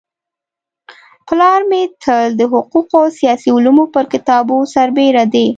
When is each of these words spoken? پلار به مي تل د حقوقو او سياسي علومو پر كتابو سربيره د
پلار 1.27 1.61
به 1.65 1.67
مي 1.69 1.81
تل 2.03 2.29
د 2.39 2.41
حقوقو 2.53 2.97
او 3.03 3.13
سياسي 3.19 3.49
علومو 3.55 3.85
پر 3.93 4.05
كتابو 4.13 4.57
سربيره 4.73 5.23
د 5.33 5.35